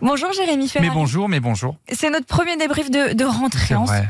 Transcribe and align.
Bonjour 0.00 0.32
Jérémy 0.32 0.68
Ferrari. 0.68 0.88
Mais 0.90 0.94
bonjour, 0.94 1.28
mais 1.28 1.40
bonjour. 1.40 1.76
C'est 1.92 2.08
notre 2.10 2.26
premier 2.26 2.56
débrief 2.56 2.88
de, 2.90 3.14
de 3.14 3.24
rentrée 3.24 3.74
ensemble. 3.74 4.04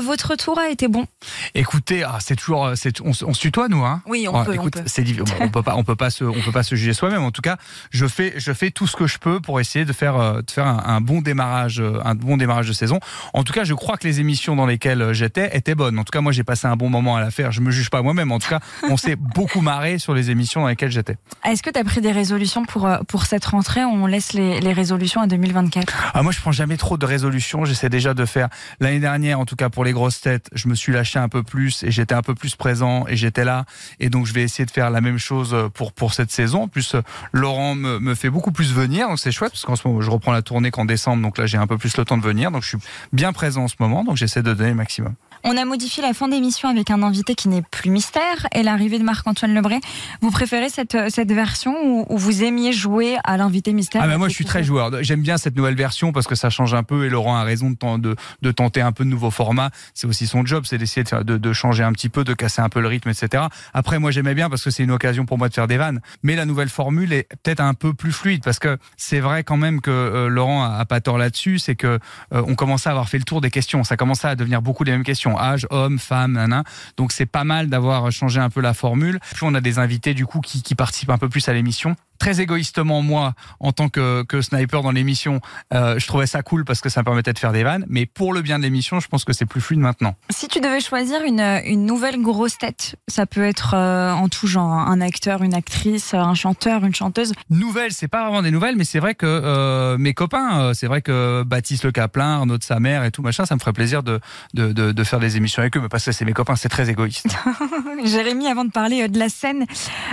Votre 0.00 0.36
tour 0.36 0.58
a 0.58 0.68
été 0.68 0.88
bon. 0.88 1.06
Écoutez, 1.54 2.02
ah, 2.04 2.18
c'est 2.20 2.36
toujours, 2.36 2.66
euh, 2.66 2.74
on, 3.02 3.10
on 3.10 3.32
se 3.34 3.40
tutoie 3.40 3.68
nous, 3.68 3.82
hein? 3.84 4.02
Oui, 4.06 4.26
on 4.28 4.36
Ah, 4.36 4.44
peut. 4.44 4.50
on 4.52 4.54
écoute, 4.54 4.74
peut. 4.74 4.82
c'est 4.86 5.04
on 5.40 5.48
peut 5.48 5.62
pas, 5.62 5.74
on 5.76 5.84
peut 5.84 5.96
pas 5.96 6.10
se, 6.10 6.24
on 6.24 6.40
peut 6.40 6.52
pas 6.52 6.62
se 6.62 6.74
juger 6.74 6.92
soi-même. 6.92 7.22
En 7.24 7.30
tout 7.30 7.40
cas, 7.40 7.56
je 7.90 8.06
fais, 8.06 8.34
je 8.36 8.52
fais 8.52 8.70
tout 8.70 8.86
ce 8.86 8.94
que 8.94 9.06
je 9.06 9.16
peux 9.18 9.40
pour 9.40 9.58
essayer 9.58 9.86
de 9.86 9.92
faire, 9.94 10.16
euh, 10.16 10.42
de 10.42 10.50
faire 10.50 10.66
un, 10.66 10.82
un 10.86 11.00
bon 11.00 11.22
démarrage, 11.22 11.80
euh, 11.80 11.98
un 12.04 12.14
bon 12.14 12.36
démarrage 12.36 12.68
de 12.68 12.72
saison. 12.74 13.00
En 13.32 13.42
tout 13.42 13.54
cas, 13.54 13.64
je 13.64 13.72
crois 13.74 13.96
que 13.96 14.06
les 14.06 14.20
émissions 14.20 14.54
dans 14.54 14.66
lesquelles 14.66 15.12
j'étais 15.14 15.56
étaient 15.56 15.74
bonnes. 15.74 15.98
En 15.98 16.04
tout 16.04 16.10
cas, 16.12 16.20
moi, 16.20 16.32
j'ai 16.32 16.44
passé 16.44 16.66
un 16.66 16.76
bon 16.76 16.90
moment 16.90 17.16
à 17.16 17.20
la 17.20 17.30
faire. 17.30 17.52
Je 17.52 17.62
me 17.62 17.70
juge 17.70 17.88
pas 17.88 18.02
moi-même. 18.02 18.32
En 18.32 18.38
tout 18.38 18.48
cas, 18.50 18.60
on 18.90 18.98
s'est 18.98 19.16
beaucoup 19.34 19.62
marré 19.62 19.98
sur 19.98 20.12
les 20.14 20.30
émissions 20.30 20.60
dans 20.62 20.68
lesquelles 20.68 20.92
j'étais. 20.92 21.16
Est-ce 21.44 21.62
que 21.62 21.70
tu 21.70 21.78
as 21.78 21.84
pris 21.84 22.02
des 22.02 22.12
résolutions 22.12 22.64
pour, 22.66 22.88
pour 23.08 23.24
cette 23.24 23.46
rentrée? 23.46 23.84
On 23.84 24.06
laisse 24.06 24.34
les, 24.34 24.60
les 24.60 24.72
résolutions 24.74 25.21
à 25.22 25.26
2024. 25.26 26.12
Ah, 26.14 26.22
moi, 26.22 26.32
je 26.32 26.40
prends 26.40 26.52
jamais 26.52 26.76
trop 26.76 26.98
de 26.98 27.06
résolutions. 27.06 27.64
J'essaie 27.64 27.88
déjà 27.88 28.14
de 28.14 28.24
faire. 28.24 28.48
L'année 28.80 29.00
dernière, 29.00 29.40
en 29.40 29.44
tout 29.44 29.56
cas 29.56 29.70
pour 29.70 29.84
les 29.84 29.92
grosses 29.92 30.20
têtes, 30.20 30.48
je 30.52 30.68
me 30.68 30.74
suis 30.74 30.92
lâché 30.92 31.18
un 31.18 31.28
peu 31.28 31.42
plus 31.42 31.82
et 31.82 31.90
j'étais 31.90 32.14
un 32.14 32.22
peu 32.22 32.34
plus 32.34 32.56
présent 32.56 33.06
et 33.08 33.16
j'étais 33.16 33.44
là. 33.44 33.64
Et 34.00 34.10
donc, 34.10 34.26
je 34.26 34.32
vais 34.32 34.42
essayer 34.42 34.66
de 34.66 34.70
faire 34.70 34.90
la 34.90 35.00
même 35.00 35.18
chose 35.18 35.56
pour 35.74 35.92
pour 35.92 36.12
cette 36.14 36.30
saison. 36.30 36.64
En 36.64 36.68
plus, 36.68 36.94
euh, 36.94 37.02
Laurent 37.32 37.74
me, 37.74 37.98
me 37.98 38.14
fait 38.14 38.30
beaucoup 38.30 38.52
plus 38.52 38.72
venir, 38.72 39.08
donc 39.08 39.18
c'est 39.18 39.32
chouette 39.32 39.52
parce 39.52 39.64
qu'en 39.64 39.76
ce 39.76 39.86
moment, 39.86 40.00
je 40.00 40.10
reprends 40.10 40.32
la 40.32 40.42
tournée 40.42 40.70
qu'en 40.70 40.84
décembre, 40.84 41.22
donc 41.22 41.38
là, 41.38 41.46
j'ai 41.46 41.58
un 41.58 41.66
peu 41.66 41.78
plus 41.78 41.96
le 41.96 42.04
temps 42.04 42.18
de 42.18 42.22
venir. 42.22 42.50
Donc, 42.50 42.62
je 42.62 42.68
suis 42.68 42.78
bien 43.12 43.32
présent 43.32 43.64
en 43.64 43.68
ce 43.68 43.76
moment, 43.78 44.04
donc 44.04 44.16
j'essaie 44.16 44.42
de 44.42 44.52
donner 44.52 44.70
le 44.70 44.76
maximum. 44.76 45.14
On 45.44 45.56
a 45.56 45.64
modifié 45.64 46.02
la 46.02 46.14
fin 46.14 46.28
d'émission 46.28 46.68
avec 46.68 46.90
un 46.90 47.02
invité 47.02 47.34
qui 47.34 47.48
n'est 47.48 47.62
plus 47.62 47.90
mystère 47.90 48.46
et 48.54 48.62
l'arrivée 48.62 48.98
de 48.98 49.04
Marc-Antoine 49.04 49.54
Lebré. 49.54 49.80
Vous 50.20 50.30
préférez 50.30 50.68
cette, 50.68 50.94
euh, 50.94 51.08
cette 51.08 51.32
version 51.32 51.74
ou, 51.84 52.06
ou 52.08 52.16
vous 52.16 52.44
aimiez 52.44 52.72
jouer 52.72 53.16
à 53.24 53.36
l'invité 53.36 53.72
mystère 53.72 54.02
Ah 54.04 54.18
moi 54.18 54.28
je 54.28 54.34
suis 54.34 54.44
très 54.44 54.62
joueur. 54.62 54.90
J'aime 55.02 55.22
bien 55.22 55.38
cette 55.38 55.56
nouvelle 55.56 55.74
version 55.74 56.12
parce 56.12 56.26
que 56.26 56.34
ça 56.34 56.48
change 56.48 56.74
un 56.74 56.84
peu 56.84 57.06
et 57.06 57.08
Laurent 57.08 57.36
a 57.36 57.42
raison 57.42 57.70
de, 57.70 57.98
de, 57.98 58.16
de 58.40 58.50
tenter 58.52 58.80
un 58.80 58.92
peu 58.92 59.04
de 59.04 59.08
nouveaux 59.08 59.30
formats. 59.30 59.70
C'est 59.94 60.06
aussi 60.06 60.26
son 60.26 60.46
job, 60.46 60.64
c'est 60.66 60.78
d'essayer 60.78 61.02
de, 61.02 61.22
de, 61.22 61.36
de 61.38 61.52
changer 61.52 61.82
un 61.82 61.92
petit 61.92 62.08
peu, 62.08 62.22
de 62.22 62.34
casser 62.34 62.62
un 62.62 62.68
peu 62.68 62.80
le 62.80 62.88
rythme, 62.88 63.08
etc. 63.08 63.44
Après 63.74 63.98
moi 63.98 64.10
j'aimais 64.10 64.34
bien 64.34 64.48
parce 64.48 64.62
que 64.62 64.70
c'est 64.70 64.84
une 64.84 64.92
occasion 64.92 65.26
pour 65.26 65.38
moi 65.38 65.48
de 65.48 65.54
faire 65.54 65.66
des 65.66 65.76
vannes. 65.76 66.00
Mais 66.22 66.36
la 66.36 66.44
nouvelle 66.44 66.68
formule 66.68 67.12
est 67.12 67.26
peut-être 67.42 67.60
un 67.60 67.74
peu 67.74 67.94
plus 67.94 68.12
fluide 68.12 68.44
parce 68.44 68.60
que 68.60 68.78
c'est 68.96 69.20
vrai 69.20 69.42
quand 69.42 69.56
même 69.56 69.80
que 69.80 69.90
euh, 69.90 70.28
Laurent 70.28 70.62
a, 70.62 70.76
a 70.76 70.84
pas 70.84 71.00
tort 71.00 71.18
là-dessus, 71.18 71.58
c'est 71.58 71.74
que 71.74 71.98
euh, 72.32 72.42
on 72.46 72.54
commençait 72.54 72.88
à 72.88 72.92
avoir 72.92 73.08
fait 73.08 73.18
le 73.18 73.24
tour 73.24 73.40
des 73.40 73.50
questions. 73.50 73.82
Ça 73.82 73.96
commençait 73.96 74.28
à 74.28 74.36
devenir 74.36 74.62
beaucoup 74.62 74.84
les 74.84 74.92
mêmes 74.92 75.04
questions. 75.04 75.31
Âge, 75.38 75.66
homme, 75.70 75.98
femme, 75.98 76.32
nanan. 76.32 76.62
Donc 76.96 77.12
c'est 77.12 77.26
pas 77.26 77.44
mal 77.44 77.68
d'avoir 77.68 78.10
changé 78.10 78.40
un 78.40 78.50
peu 78.50 78.60
la 78.60 78.74
formule. 78.74 79.18
Puis 79.34 79.42
on 79.42 79.54
a 79.54 79.60
des 79.60 79.78
invités 79.78 80.14
du 80.14 80.26
coup 80.26 80.40
qui 80.40 80.74
participent 80.74 81.10
un 81.10 81.18
peu 81.18 81.28
plus 81.28 81.48
à 81.48 81.52
l'émission. 81.52 81.96
Très 82.22 82.40
égoïstement, 82.40 83.02
moi, 83.02 83.32
en 83.58 83.72
tant 83.72 83.88
que, 83.88 84.22
que 84.22 84.42
sniper 84.42 84.82
dans 84.82 84.92
l'émission, 84.92 85.40
euh, 85.74 85.98
je 85.98 86.06
trouvais 86.06 86.28
ça 86.28 86.40
cool 86.42 86.64
parce 86.64 86.80
que 86.80 86.88
ça 86.88 87.00
me 87.00 87.04
permettait 87.04 87.32
de 87.32 87.38
faire 87.40 87.50
des 87.50 87.64
vannes. 87.64 87.84
Mais 87.88 88.06
pour 88.06 88.32
le 88.32 88.42
bien 88.42 88.60
de 88.60 88.62
l'émission, 88.62 89.00
je 89.00 89.08
pense 89.08 89.24
que 89.24 89.32
c'est 89.32 89.44
plus 89.44 89.60
fluide 89.60 89.80
maintenant. 89.80 90.14
Si 90.30 90.46
tu 90.46 90.60
devais 90.60 90.78
choisir 90.78 91.20
une, 91.24 91.40
une 91.40 91.84
nouvelle 91.84 92.22
grosse 92.22 92.58
tête, 92.58 92.94
ça 93.08 93.26
peut 93.26 93.42
être 93.42 93.74
euh, 93.74 94.12
en 94.12 94.28
tout 94.28 94.46
genre, 94.46 94.70
un 94.70 95.00
acteur, 95.00 95.42
une 95.42 95.52
actrice, 95.52 96.14
un 96.14 96.34
chanteur, 96.34 96.84
une 96.84 96.94
chanteuse. 96.94 97.32
Nouvelles, 97.50 97.90
c'est 97.90 98.06
pas 98.06 98.22
vraiment 98.22 98.42
des 98.42 98.52
nouvelles, 98.52 98.76
mais 98.76 98.84
c'est 98.84 99.00
vrai 99.00 99.16
que 99.16 99.26
euh, 99.26 99.98
mes 99.98 100.14
copains, 100.14 100.74
c'est 100.74 100.86
vrai 100.86 101.02
que 101.02 101.42
Baptiste 101.42 101.82
Le 101.82 101.90
Caplin, 101.90 102.34
Arnaud 102.34 102.56
de 102.56 102.62
sa 102.62 102.78
mère 102.78 103.02
et 103.02 103.10
tout 103.10 103.22
machin, 103.22 103.46
ça 103.46 103.56
me 103.56 103.58
ferait 103.58 103.72
plaisir 103.72 104.04
de, 104.04 104.20
de, 104.54 104.70
de, 104.70 104.92
de 104.92 105.04
faire 105.04 105.18
des 105.18 105.36
émissions 105.36 105.60
avec 105.60 105.76
eux, 105.76 105.80
mais 105.80 105.88
parce 105.88 106.04
que 106.04 106.12
c'est 106.12 106.24
mes 106.24 106.34
copains, 106.34 106.54
c'est 106.54 106.68
très 106.68 106.88
égoïste. 106.88 107.36
Jérémy, 108.04 108.46
avant 108.46 108.64
de 108.64 108.70
parler 108.70 109.08
de 109.08 109.18
la 109.18 109.28
scène, 109.28 109.66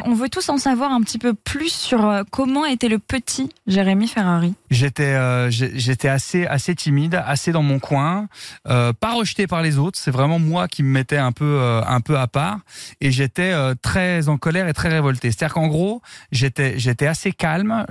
on 0.06 0.16
veut 0.16 0.30
tous 0.30 0.50
en 0.50 0.58
savoir 0.58 0.92
un 0.92 1.02
petit 1.02 1.19
peu 1.19 1.36
plus 1.36 1.72
sur 1.72 1.99
euh, 2.00 2.24
comment 2.32 2.66
était 2.66 2.88
le 2.88 3.00
petit 3.00 3.50
Jérémy 3.68 4.08
Ferrari? 4.08 4.54
J'étais 4.72 5.14
euh, 5.14 5.50
j'étais 5.50 6.08
assez 6.08 6.46
assez 6.46 6.76
timide, 6.76 7.22
assez 7.26 7.52
dans 7.52 7.64
mon 7.64 7.80
coin, 7.80 8.28
euh, 8.68 8.94
pas 8.94 9.14
rejeté 9.14 9.48
par 9.48 9.62
les 9.62 9.78
autres. 9.78 10.00
C'est 10.00 10.12
vraiment 10.12 10.40
moi 10.40 10.68
qui 10.68 10.84
me 10.84 10.90
mettais 10.90 11.18
un 11.18 11.32
peu 11.32 11.82
un 11.86 12.02
peu 12.02 12.18
à 12.18 12.28
part 12.28 12.60
et 13.02 13.12
j'étais 13.12 13.54
très 13.82 14.30
en 14.30 14.38
colère 14.38 14.68
et 14.68 14.74
très 14.74 14.90
révolté. 14.90 15.32
C'est-à-dire 15.32 15.54
qu'en 15.56 15.68
gros, 15.68 16.02
j'étais 16.32 16.78
j'étais 16.80 17.08
assez 17.08 17.32
calme. 17.32 17.86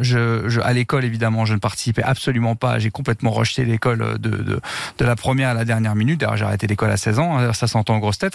À 0.63 0.73
l'école 0.73 1.05
évidemment, 1.05 1.45
je 1.45 1.55
ne 1.55 1.59
participais 1.59 2.03
absolument 2.03 2.57
pas. 2.57 2.79
J'ai 2.79 2.91
complètement 2.91 3.31
rejeté 3.31 3.65
l'école 3.65 4.19
de, 4.19 4.29
de 4.31 4.61
de 4.99 5.05
la 5.05 5.17
première 5.17 5.51
à 5.51 5.55
la 5.55 5.65
dernière 5.65 5.95
minute. 5.95 6.21
D'ailleurs, 6.21 6.37
j'ai 6.37 6.45
arrêté 6.45 6.67
l'école 6.67 6.91
à 6.91 6.97
16 6.97 7.19
ans. 7.19 7.39
hein, 7.39 7.53
Ça 7.53 7.67
s'entend 7.67 7.97
en 7.97 7.99
grosse 7.99 8.19
tête. 8.19 8.35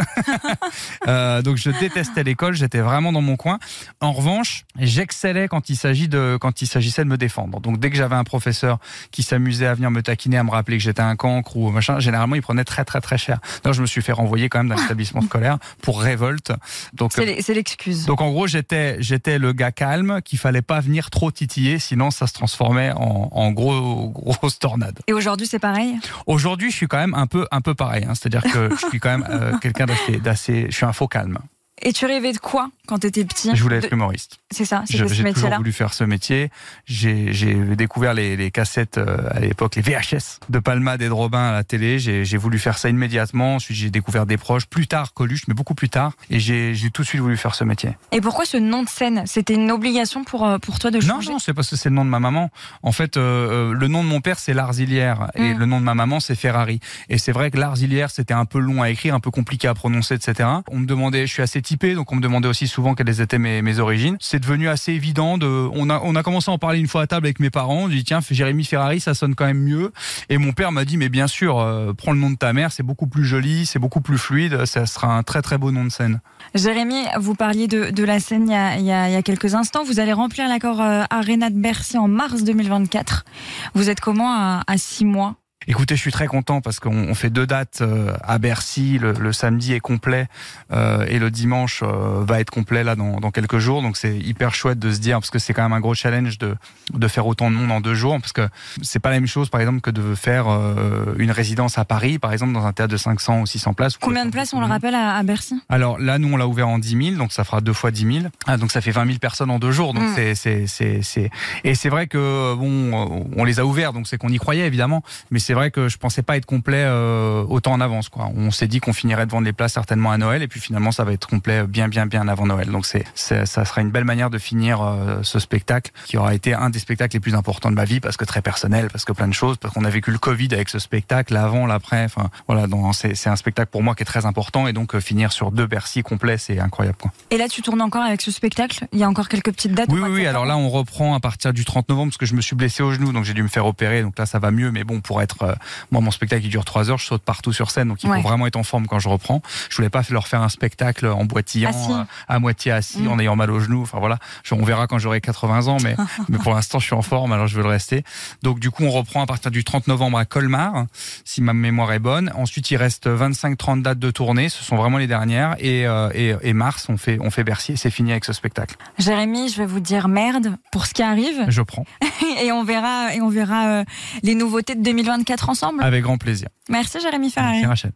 Donc 1.08 1.58
je 1.58 1.70
détestais 1.80 2.24
l'école. 2.24 2.54
J'étais 2.54 2.80
vraiment 2.80 3.12
dans 3.12 3.22
mon 3.22 3.36
coin. 3.36 3.60
En 4.02 4.12
revanche, 4.12 4.66
j'excellais 4.78 5.48
quand 5.48 5.63
il 5.70 5.76
s'agit 5.76 6.08
de 6.08 6.38
quand 6.40 6.62
il 6.62 6.68
s'agissait 6.68 7.04
de 7.04 7.10
me 7.10 7.18
défendre. 7.18 7.60
Donc 7.62 7.80
dès 7.80 7.90
que 7.90 7.96
j'avais 7.96 8.16
un 8.16 8.24
professeur 8.24 8.80
qui 9.12 9.24
s'amusait 9.24 9.68
à 9.68 9.74
venir 9.74 9.92
me 9.92 10.02
taquiner, 10.02 10.38
à 10.38 10.44
me 10.44 10.52
rappeler 10.52 10.78
que 10.78 10.84
j'étais 10.84 11.02
un 11.02 11.16
cancre 11.16 11.56
ou 11.58 11.70
machin, 11.72 12.00
généralement 12.00 12.36
il 12.36 12.42
prenait 12.42 12.64
très 12.64 12.86
très 12.86 13.02
très 13.02 13.18
cher. 13.18 13.40
D'ailleurs, 13.64 13.74
je 13.74 13.82
me 13.82 13.88
suis 13.88 14.02
fait 14.02 14.12
renvoyer 14.12 14.50
quand 14.50 14.64
même 14.64 14.76
d'un 14.76 14.84
établissement 14.84 15.22
scolaire 15.22 15.58
pour 15.82 16.02
révolte. 16.02 16.52
Donc 16.94 17.14
C'est 17.14 17.26
l'e- 17.26 17.42
c'est 17.42 17.54
l'excuse. 17.54 18.06
donc 18.06 18.22
en 18.22 18.30
gros, 18.32 18.48
j'étais 18.48 18.98
j'étais 19.02 19.40
le 19.40 19.54
gars 19.54 19.72
calme 19.72 20.22
qu'il 20.24 20.40
fallait 20.40 20.62
pas 20.62 20.80
venir 20.80 21.10
trop 21.10 21.32
titiller, 21.32 21.80
sinon 21.80 22.12
ça 22.12 22.28
se 22.28 22.34
transformait 22.34 22.92
en, 22.96 23.30
en 23.32 23.52
gros 23.52 24.10
grosse 24.10 24.60
tornade. 24.60 25.00
Et 25.08 25.14
aujourd'hui, 25.14 25.48
c'est 25.48 25.60
pareil? 25.60 25.96
Aujourd'hui, 26.28 26.72
je 26.72 26.76
suis 26.76 26.88
quand 26.88 26.98
même 26.98 27.14
un 27.14 27.28
peu 27.28 27.48
un 27.52 27.62
peu 27.62 27.74
pareil, 27.76 28.06
hein. 28.08 28.14
c'est-à-dire 28.16 28.44
que 28.52 28.70
je 28.72 28.88
suis 28.88 29.00
quand 29.00 29.10
même 29.18 29.28
euh, 29.30 29.58
quelqu'un 29.60 29.86
d'assez 29.86 30.18
d'assez, 30.20 30.68
je 30.70 30.76
suis 30.76 30.86
un 30.86 30.94
faux 30.94 31.08
calme. 31.08 31.40
Et 31.82 31.92
tu 31.92 32.06
rêvais 32.06 32.32
de 32.32 32.38
quoi 32.38 32.70
quand 32.88 33.00
tu 33.00 33.08
étais 33.08 33.26
petit 33.26 33.50
Je 33.56 33.62
voulais 33.64 33.80
De- 33.80 33.86
être 33.86 33.92
humoriste. 33.94 34.38
C'est 34.52 34.64
ça, 34.66 34.84
c'était 34.86 35.00
ce 35.08 35.14
j'ai 35.14 35.16
toujours 35.16 35.24
métier-là. 35.26 35.58
voulu 35.58 35.72
faire 35.72 35.94
ce 35.94 36.04
métier. 36.04 36.50
J'ai 36.86 37.56
découvert 37.76 38.14
les, 38.14 38.38
les 38.38 38.52
cassettes 38.52 38.98
euh, 38.98 39.18
à 39.32 39.40
l'époque, 39.40 39.76
les 39.76 39.82
VHS 39.82 40.40
de 40.50 40.60
Palma 40.60 40.96
et 40.96 40.98
de 41.00 41.10
Robin 41.10 41.40
à 41.50 41.52
la 41.52 41.64
télé. 41.64 41.98
J'ai 42.00 42.38
voulu 42.38 42.60
faire 42.60 42.78
ça 42.78 42.90
immédiatement. 42.90 43.56
Ensuite, 43.56 43.78
j'ai 43.78 43.90
découvert 43.90 44.26
des 44.26 44.38
proches. 44.38 44.66
Plus 44.68 44.88
tard, 44.88 45.14
Coluche, 45.14 45.44
mais 45.48 45.54
beaucoup 45.54 45.74
plus 45.76 45.90
tard. 45.90 46.14
Et 46.30 46.40
j'ai 46.40 46.76
tout 46.94 47.02
de 47.02 47.08
suite 47.08 47.22
voulu 47.22 47.38
faire 47.38 47.56
ce 47.56 47.64
métier. 47.64 47.98
Et 48.12 48.22
pourquoi 48.22 48.46
ce 48.46 48.58
nom 48.58 48.84
de 48.84 48.90
scène? 48.90 49.24
C'était 49.26 49.56
une 49.56 49.72
obligation 49.72 50.24
pour, 50.24 50.46
euh, 50.46 50.58
pour 50.60 50.80
toi 50.80 50.92
de 50.92 51.00
Non, 51.00 51.16
changer? 51.16 51.32
non, 51.32 51.40
c'est 51.40 51.54
parce 51.54 51.70
que 51.70 51.76
c'est 51.76 51.90
le 51.90 51.96
nom 51.96 52.06
de 52.06 52.10
ma 52.10 52.20
maman. 52.20 52.50
En 52.84 52.92
fait, 52.92 53.18
euh, 53.18 53.72
euh, 53.72 53.74
le 53.74 53.88
nom 53.88 54.04
de 54.04 54.10
mon 54.10 54.22
père, 54.22 54.38
c'est 54.40 54.54
Larzilière. 54.54 55.32
Et 55.36 55.54
Mm. 55.54 55.58
le 55.58 55.66
nom 55.66 55.80
de 55.80 55.86
ma 55.86 55.96
maman, 55.96 56.20
c'est 56.20 56.36
Ferrari. 56.36 56.80
Et 57.10 57.18
c'est 57.18 57.32
vrai 57.32 57.50
que 57.50 57.58
Larzilière, 57.58 58.12
c'était 58.12 58.34
un 58.34 58.46
peu 58.46 58.60
long 58.60 58.82
à 58.84 58.90
écrire, 58.90 59.16
un 59.16 59.20
peu 59.20 59.32
compliqué 59.32 59.68
à 59.68 59.74
prononcer, 59.74 60.14
etc. 60.16 60.48
On 60.70 60.80
me 60.80 60.86
demandait, 60.86 61.26
je 61.28 61.34
suis 61.34 61.42
assez 61.42 61.62
donc 61.96 62.12
on 62.12 62.16
me 62.16 62.22
demandait 62.22 62.48
aussi 62.48 62.68
souvent 62.68 62.94
quelles 62.94 63.22
étaient 63.22 63.40
mes, 63.40 63.80
origines. 63.80 64.18
C'est 64.20 64.40
devenu 64.40 64.68
assez 64.68 64.94
évident. 64.94 65.38
De, 65.38 65.48
on, 65.48 65.90
a, 65.90 66.24
commencé 66.24 66.52
à 66.52 66.54
en 66.54 66.58
parler 66.58 66.80
une 66.80 66.88
fois 66.88 67.02
à 67.02 67.08
table 67.08 67.26
avec 67.26 67.40
mes 67.40 67.50
parents. 67.50 67.90
J'ai 67.90 67.98
dit, 67.98 68.04
tiens, 68.04 68.20
Jérémy 68.30 68.64
Ferrari, 68.64 69.00
ça 69.00 69.14
sonne 69.14 69.36
quand 69.36 69.46
même 69.46 69.62
mieux. 69.62 69.92
Et 70.30 70.38
mon 70.38 70.52
père 70.52 70.72
m'a 70.72 70.86
dit, 70.86 70.98
mais 70.98 71.10
bien 71.10 71.28
sûr, 71.28 71.60
euh, 71.60 71.94
prends 71.94 72.12
le 72.12 72.20
nom 72.20 72.30
de 72.30 72.36
ta 72.36 72.54
mère, 72.54 72.72
c'est 72.72 72.84
beaucoup 72.84 73.08
plus 73.08 73.26
joli, 73.26 73.66
c'est 73.66 73.80
beaucoup 73.80 74.02
plus 74.02 74.18
fluide, 74.18 74.66
ça 74.66 74.86
sera 74.86 75.16
un 75.16 75.24
très 75.24 75.42
très 75.42 75.58
beau 75.58 75.72
nom 75.72 75.84
de 75.84 75.90
scène. 75.90 76.22
Jérémy, 76.56 77.04
vous 77.20 77.36
parliez 77.36 77.68
de, 77.68 78.04
la 78.04 78.20
scène 78.20 78.48
il 78.48 78.52
y, 78.52 78.56
a, 78.56 78.78
il 78.78 78.86
y 78.86 78.92
a- 79.16 79.22
quelques 79.24 79.56
instants. 79.56 79.84
Vous 79.84 80.00
allez 80.00 80.14
remplir 80.14 80.48
l'accord 80.48 80.82
euh, 80.82 81.04
Arena 81.10 81.50
de 81.50 81.60
Bercy 81.60 81.98
en 81.98 82.08
mars 82.08 82.44
2024. 82.44 83.26
Vous 83.74 83.90
êtes 83.90 84.02
comment 84.02 84.62
à 84.66 84.78
six 84.78 85.06
mois? 85.06 85.36
Écoutez, 85.68 85.96
je 85.96 86.02
suis 86.02 86.12
très 86.12 86.28
content 86.28 86.62
parce 86.62 86.80
qu'on 86.80 86.94
on 87.10 87.14
fait 87.16 87.30
deux 87.30 87.48
dates 87.48 87.80
euh, 87.82 88.14
à 88.24 88.38
Bercy. 88.38 88.98
Le, 89.00 89.14
le 89.14 89.34
samedi 89.34 89.74
est 89.74 89.80
complet 89.80 90.28
euh, 90.72 91.06
et 91.08 91.20
le 91.20 91.32
dimanche 91.32 91.82
euh, 91.84 92.24
va 92.26 92.40
être 92.40 92.50
complet 92.50 92.84
là 92.84 92.96
dans, 92.96 93.20
dans 93.20 93.32
quelques 93.32 93.58
jours. 93.60 93.82
Donc 93.82 93.98
c'est 93.98 94.18
hyper 94.18 94.54
chouette 94.54 94.80
de 94.80 94.92
se 94.92 95.00
dire 95.00 95.20
parce 95.20 95.30
que 95.30 95.40
c'est 95.40 95.54
quand 95.54 95.64
même 95.64 95.74
un 95.74 95.80
gros 95.80 95.94
challenge 95.94 96.38
de, 96.38 96.56
de 96.94 97.08
faire 97.08 97.28
autant 97.28 97.50
de 97.52 97.56
monde 97.56 97.72
en 97.72 97.82
deux 97.82 97.96
jours 97.96 98.20
parce 98.20 98.34
que 98.34 98.48
c'est 98.82 99.00
pas 99.00 99.10
la 99.10 99.20
même 99.20 99.28
chose 99.28 99.50
par 99.50 99.62
exemple 99.62 99.82
que 99.82 99.90
de 99.92 100.16
faire 100.16 100.48
euh, 100.48 101.14
une 101.18 101.32
résidence 101.32 101.78
à 101.78 101.86
Paris 101.86 102.20
par 102.20 102.32
exemple 102.34 102.54
dans 102.54 102.66
un 102.66 102.74
théâtre 102.74 102.92
de 102.92 102.98
500 102.98 103.42
ou 103.42 103.46
600 103.46 103.74
places. 103.74 103.98
Combien 103.98 104.26
de 104.26 104.32
places 104.32 104.54
on 104.54 104.60
le 104.60 104.68
rappelle 104.68 104.96
à, 104.96 105.16
à 105.18 105.24
Bercy? 105.24 105.56
Alors 105.70 106.00
là, 106.00 106.18
nous, 106.20 106.32
on 106.34 106.38
l'a 106.38 106.48
ouvert 106.48 106.68
en 106.68 106.80
10 106.80 107.06
000, 107.10 107.18
donc 107.18 107.32
ça 107.32 107.44
fera 107.44 107.62
deux 107.62 107.74
fois 107.74 107.92
10 107.92 108.20
000. 108.22 108.26
Ah, 108.48 108.58
donc 108.58 108.72
ça 108.72 108.82
fait 108.82 108.92
20 108.92 109.06
000 109.06 109.18
personnes 109.20 109.50
en 109.50 109.60
deux 109.60 109.72
jours. 109.72 109.94
Donc 109.94 110.04
Mm. 110.04 110.36
c'est, 110.36 110.68
c'est, 110.68 111.32
et 111.64 111.76
c'est 111.76 111.90
vrai 111.90 112.08
que 112.08 112.54
bon, 112.56 113.26
on 113.36 113.44
les 113.44 113.60
a 113.60 113.66
ouverts, 113.66 113.94
donc 113.94 114.08
c'est 114.08 114.18
qu'on 114.18 114.30
y 114.30 114.38
croyait 114.38 114.66
évidemment. 114.68 115.04
Mais 115.32 115.40
c'est 115.40 115.53
c'est 115.54 115.60
vrai 115.60 115.70
que 115.70 115.88
je 115.88 116.00
pensais 116.00 116.24
pas 116.24 116.36
être 116.36 116.48
complet 116.48 116.84
euh, 116.84 117.46
autant 117.48 117.74
en 117.74 117.80
avance. 117.80 118.10
Quoi. 118.10 118.28
On 118.36 118.50
s'est 118.50 118.66
dit 118.66 118.80
qu'on 118.80 118.92
finirait 118.92 119.28
de 119.28 119.32
vendre 119.32 119.46
les 119.46 119.54
places 119.54 119.74
certainement 119.74 120.10
à 120.10 120.18
Noël, 120.18 120.42
et 120.42 120.48
puis 120.48 120.60
finalement 120.60 120.92
ça 120.92 121.04
va 121.04 121.14
être 121.14 121.28
complet 121.28 121.68
bien, 121.68 121.88
bien, 121.88 122.08
bien 122.08 122.28
avant 122.28 122.48
Noël. 122.48 122.72
Donc 122.72 122.88
c'est, 122.88 123.06
ça 123.14 123.46
sera 123.46 123.82
une 123.82 123.92
belle 123.92 124.04
manière 124.04 124.32
de 124.32 124.40
finir 124.40 124.82
euh, 124.82 125.20
ce 125.22 125.38
spectacle 125.38 125.92
qui 126.06 126.18
aura 126.18 126.34
été 126.34 126.56
un 126.56 126.72
des 126.72 126.80
spectacles 126.80 127.18
les 127.18 127.20
plus 127.20 127.36
importants 127.36 127.70
de 127.70 127.76
ma 127.76 127.86
vie 127.86 128.00
parce 128.00 128.18
que 128.18 128.26
très 128.26 128.42
personnel, 128.42 128.88
parce 128.92 129.06
que 129.06 129.12
plein 129.12 129.28
de 129.28 129.34
choses, 129.36 129.58
parce 129.58 129.76
qu'on 129.76 129.86
a 129.86 129.92
vécu 129.92 130.10
le 130.10 130.18
Covid 130.18 130.48
avec 130.54 130.70
ce 130.70 130.80
spectacle, 130.80 131.36
l'avant, 131.36 131.68
l'après. 131.68 132.06
Enfin 132.06 132.32
voilà, 132.48 132.66
donc 132.66 132.96
c'est, 132.96 133.14
c'est 133.14 133.30
un 133.30 133.36
spectacle 133.36 133.70
pour 133.70 133.84
moi 133.84 133.94
qui 133.94 134.02
est 134.02 134.08
très 134.08 134.26
important, 134.26 134.66
et 134.66 134.74
donc 134.74 134.96
euh, 134.96 135.00
finir 135.00 135.32
sur 135.32 135.52
deux 135.52 135.68
Bercy 135.68 136.02
complets, 136.02 136.40
c'est 136.40 136.60
incroyable. 136.60 136.98
Quoi. 137.00 137.12
Et 137.30 137.38
là, 137.38 137.48
tu 137.48 137.62
tournes 137.62 137.82
encore 137.84 138.02
avec 138.02 138.24
ce 138.24 138.32
spectacle? 138.32 138.88
Il 138.92 138.98
y 138.98 139.04
a 139.04 139.08
encore 139.08 139.30
quelques 139.30 139.52
petites 139.52 139.76
dates 139.76 139.90
Oui, 139.92 140.00
oui, 140.02 140.10
oui. 140.12 140.26
Alors 140.26 140.48
là, 140.48 140.58
on 140.58 140.70
reprend 140.70 141.14
à 141.14 141.20
partir 141.20 141.54
du 141.54 141.64
30 141.64 141.90
novembre 141.90 142.10
parce 142.10 142.18
que 142.18 142.26
je 142.26 142.34
me 142.34 142.42
suis 142.42 142.56
blessé 142.56 142.82
au 142.82 142.92
genou, 142.92 143.14
donc 143.14 143.24
j'ai 143.24 143.36
dû 143.36 143.44
me 143.44 143.48
faire 143.48 143.68
opérer. 143.68 144.02
Donc 144.02 144.18
là, 144.18 144.26
ça 144.26 144.40
va 144.40 144.50
mieux, 144.50 144.72
mais 144.72 144.84
bon, 144.84 145.00
pour 145.00 145.22
être 145.22 145.43
euh, 145.44 145.54
moi, 145.92 146.02
mon 146.02 146.12
spectacle 146.12 146.44
il 146.46 146.50
dure 146.50 146.66
trois 146.66 146.90
heures, 146.90 146.98
je 146.98 147.06
saute 147.06 147.22
partout 147.22 147.54
sur 147.54 147.72
scène, 147.72 147.88
donc 147.88 148.04
il 148.04 148.10
faut 148.10 148.22
vraiment 148.22 148.48
être 148.48 148.56
en 148.56 148.64
forme 148.64 148.88
quand 148.88 149.00
je 149.00 149.10
reprends. 149.10 149.42
Je 149.70 149.76
voulais 149.76 149.90
pas 149.90 150.02
leur 150.10 150.28
faire 150.28 150.42
un 150.42 150.50
spectacle 150.50 151.08
en 151.08 151.26
boitillant, 151.26 151.72
euh, 151.92 152.04
à 152.28 152.40
moitié 152.40 152.72
assis, 152.72 153.02
mm. 153.02 153.12
en 153.12 153.20
ayant 153.20 153.36
mal 153.36 153.52
au 153.52 153.60
genou. 153.60 153.82
Enfin 153.82 154.00
voilà, 154.00 154.20
on 154.52 154.64
verra 154.64 154.88
quand 154.88 155.00
j'aurai 155.00 155.22
80 155.22 155.68
ans, 155.68 155.78
mais 155.84 155.96
mais 156.30 156.38
pour 156.38 156.54
l'instant, 156.54 156.80
je 156.80 156.86
suis 156.86 156.96
en 156.96 157.02
forme, 157.02 157.32
alors 157.32 157.48
je 157.48 157.56
veux 157.56 157.64
le 157.64 157.70
rester. 157.70 158.04
Donc 158.42 158.60
du 158.60 158.72
coup, 158.72 158.84
on 158.84 158.92
reprend 158.92 159.22
à 159.22 159.26
partir 159.26 159.52
du 159.52 159.64
30 159.64 159.88
novembre 159.88 160.18
à 160.18 160.26
Colmar, 160.26 160.86
si 161.26 161.42
ma 161.42 161.54
mémoire 161.54 161.92
est 161.94 162.00
bonne. 162.00 162.32
Ensuite, 162.36 162.70
il 162.72 162.78
reste 162.78 163.08
25-30 163.08 163.82
dates 163.82 164.00
de 164.00 164.12
tournée, 164.12 164.50
ce 164.50 164.64
sont 164.64 164.76
vraiment 164.76 164.98
les 164.98 165.08
dernières, 165.08 165.56
et, 165.60 165.88
euh, 165.88 166.10
et, 166.14 166.36
et 166.42 166.54
mars, 166.54 166.86
on 166.90 166.98
fait 166.98 167.18
on 167.22 167.32
fait 167.32 167.44
Bercy, 167.44 167.78
c'est 167.78 167.90
fini 167.90 168.12
avec 168.12 168.26
ce 168.26 168.34
spectacle. 168.34 168.76
Jérémy, 169.00 169.50
je 169.50 169.58
vais 169.58 169.66
vous 169.66 169.80
dire 169.80 170.08
merde 170.08 170.58
pour 170.72 170.86
ce 170.86 170.94
qui 170.94 171.02
arrive. 171.02 171.46
Je 171.48 171.62
prends. 171.62 171.86
et 172.42 172.52
on 172.52 172.64
verra 172.64 173.16
et 173.16 173.22
on 173.22 173.30
verra 173.30 173.68
euh, 173.68 173.84
les 174.22 174.36
nouveautés 174.36 174.76
de 174.76 174.82
2024 174.82 175.33
ensemble. 175.42 175.84
Avec 175.84 176.04
grand 176.04 176.18
plaisir. 176.18 176.50
Merci 176.70 177.00
Jérémy 177.00 177.30
Ferrari. 177.30 177.66
Merci 177.66 177.68
Rachel. 177.68 177.92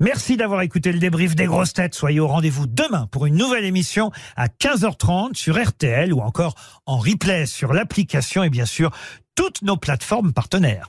Merci 0.00 0.36
d'avoir 0.36 0.60
écouté 0.62 0.92
le 0.92 0.98
débrief 0.98 1.34
des 1.34 1.46
grosses 1.46 1.72
têtes. 1.72 1.94
Soyez 1.94 2.20
au 2.20 2.26
rendez-vous 2.26 2.66
demain 2.66 3.06
pour 3.10 3.26
une 3.26 3.36
nouvelle 3.36 3.64
émission 3.64 4.10
à 4.36 4.48
15h30 4.48 5.34
sur 5.34 5.62
RTL 5.62 6.12
ou 6.12 6.20
encore 6.20 6.54
en 6.84 6.98
replay 6.98 7.46
sur 7.46 7.72
l'application 7.72 8.42
et 8.42 8.50
bien 8.50 8.66
sûr 8.66 8.90
toutes 9.34 9.62
nos 9.62 9.76
plateformes 9.76 10.32
partenaires. 10.32 10.88